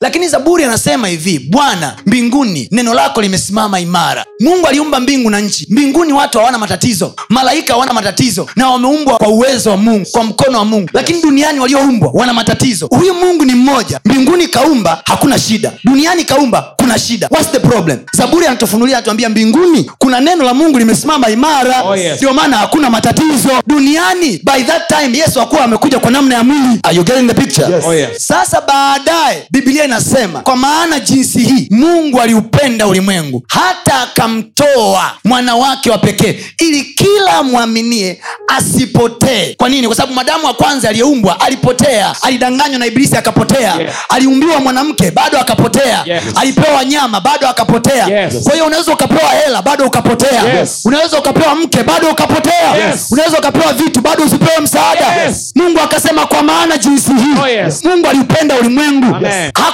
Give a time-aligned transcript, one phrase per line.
[0.00, 4.24] Lakini zaburi anasema hivi bwana mbinguni neno lako limesimama imara.
[4.40, 5.66] Mungu aliumba mbingu na nchi.
[5.70, 10.58] Mbinguni watu hawana matatizo malaika hawana matatizo na wameumbwa kwa uwezo wa mungu kwa mkono
[10.58, 10.88] wa mungu.
[10.92, 12.86] Lakini duniani walioumbwa wana matatizo.
[12.86, 14.00] Huyu mungu ni mmoja.
[14.04, 15.72] Mbinguni kaumba hakuna shida.
[15.84, 17.28] Duniani kaumba kuna shida.
[17.30, 17.98] What's the problem?
[18.12, 21.82] Zaburi anatufunulia anatuambia mbinguni kuna neno la mungu limesimama imara.
[21.82, 22.16] Oh, yes.
[22.16, 23.48] ndio maana hakuna matatizo.
[23.66, 26.80] Duniani by that time yesu akuwa amekuja kwa namna ya mwili.
[26.82, 27.74] Are you getting the picture?
[27.86, 28.26] Oh, yes.
[28.26, 35.90] sasa baadaye biblia inasema kwa maana jinsi hii mungu aliupenda ulimwengu hata akamtoa mwana wake
[35.90, 38.20] wa pekee ili kila mwaminie
[38.56, 43.90] asipotee kwa nini kwa sababu madamu wa kwanza aliyeumbwa alipotea alidanganywa na ibilisi akapotea Yes.
[44.08, 46.22] aliumbiwa mwanamke bado akapotea Yes.
[46.36, 48.34] alipewa nyama bado akapotea Yes.
[48.42, 50.80] kwa hiyo unaweza ukapewa hela bado ukapotea Yes.
[50.84, 53.08] unaweza ukapewa mke bado ukapotea Yes.
[53.12, 55.52] unaweza ukapewa vitu bado usipewe msaada Yes.
[55.54, 57.84] mungu akasema kwa maana jinsi hii Oh, yes.
[57.84, 59.16] mungu aliupenda ulimwengu.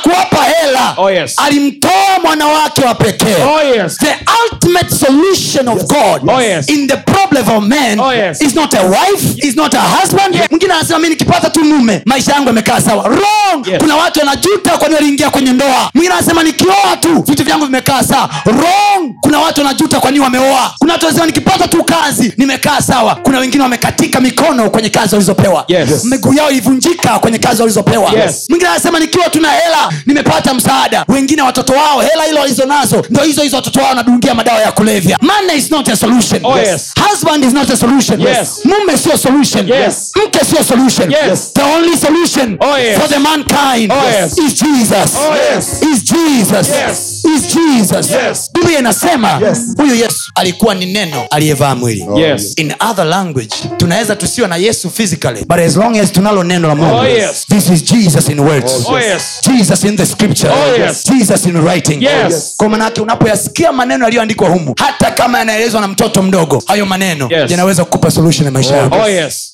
[0.04, 1.34] Hakuwapa hela Oh, yes.
[1.38, 3.96] alimtoa mwana wake wa pekee Oh, yes.
[3.98, 6.68] the ultimate solution of god Oh, yes.
[6.68, 8.42] in the problem of man Oh, yes.
[8.42, 12.32] is not a wife is not a husband mwingine anasema mi nikipata tu mume maisha
[12.32, 13.78] yangu yamekaa sawa wrong Yes.
[13.78, 18.30] kuna watu wanajuta kwani waliingia kwenye ndoa mwingine anasema nikioa tu vitu vyangu vimekaa sawa
[18.46, 23.38] wrong kuna watu wanajuta kwani wameoa kuna watu wanasema nikipata tu kazi nimekaa sawa kuna
[23.38, 26.04] wengine wamekatika mikono kwenye kazi walizopewa Yes.
[26.04, 28.46] Miguu yao ilivunjika kwenye kazi walizopewa Yes.
[28.48, 33.22] mwingine anasema nikiwa tuna hela nimepata msaada wengine watoto wao hela hilo walizo nazo ndo
[33.22, 36.92] hizo hizo watoto wao wanadungia madawa ya kulevya money is not a solution Oh, yes.
[37.10, 38.60] husband is not a solution Yes.
[38.64, 40.12] mume sio solution Yes.
[40.26, 41.52] mke sio solution Yes.
[41.54, 42.98] the only solution Oh, yes.
[43.00, 44.38] for the mankind Oh, yes.
[44.38, 45.82] is jesus Oh, yes.
[45.82, 47.13] is jesus Yes.
[47.36, 48.50] Is jesus Yes.
[48.54, 49.40] biblia inasema
[49.76, 52.52] huyu yesu alikuwa ni neno aliyevaa mwili Yes.
[52.56, 56.74] in other language tunaweza tusiwe na yesu physically but as long as tunalo neno la
[56.74, 57.46] mungu Oh, yes.
[57.46, 59.22] this is jesus in words Oh, yes.
[59.46, 61.04] jesus in the scripture Oh, yes.
[61.04, 62.54] jesus in writing Yes.
[62.56, 67.50] kwa manake unapoyasikia maneno yaliyoandikwa humu hata kama yanaelezwa na mtoto mdogo hayo maneno Yes.
[67.50, 69.53] yanaweza kukupa solution ya maisha yako Oh, yes.